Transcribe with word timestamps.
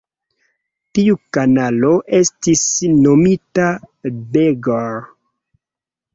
Tiu 0.99 1.17
kanalo 1.37 1.91
estis 2.21 2.65
nomita 3.05 3.67
Beagle. 4.09 4.83